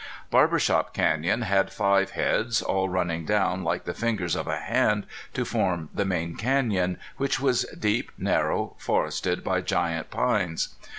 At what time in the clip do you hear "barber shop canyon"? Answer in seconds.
0.31-1.43